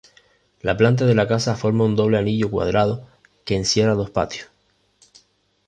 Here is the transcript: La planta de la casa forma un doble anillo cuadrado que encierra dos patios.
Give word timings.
La 0.63 0.75
planta 0.77 1.05
de 1.05 1.13
la 1.13 1.27
casa 1.27 1.55
forma 1.55 1.83
un 1.83 1.95
doble 1.95 2.17
anillo 2.17 2.49
cuadrado 2.49 3.07
que 3.45 3.55
encierra 3.55 3.93
dos 3.93 4.09
patios. 4.09 4.47